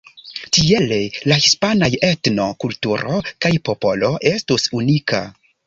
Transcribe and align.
Tiele 0.57 0.97
la 1.31 1.37
hispanaj 1.43 1.91
etno, 2.09 2.47
kulturo 2.65 3.21
kaj 3.47 3.55
popolo 3.71 4.13
estus 4.35 4.69
unika. 4.83 5.25